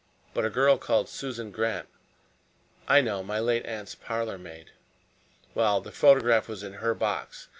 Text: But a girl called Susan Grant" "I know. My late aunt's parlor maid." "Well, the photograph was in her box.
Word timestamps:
But 0.33 0.45
a 0.45 0.49
girl 0.49 0.79
called 0.79 1.09
Susan 1.09 1.51
Grant" 1.51 1.87
"I 2.87 3.01
know. 3.01 3.21
My 3.21 3.39
late 3.39 3.67
aunt's 3.67 3.93
parlor 3.93 4.39
maid." 4.39 4.71
"Well, 5.53 5.79
the 5.79 5.91
photograph 5.91 6.47
was 6.47 6.63
in 6.63 6.73
her 6.81 6.95
box. 6.95 7.49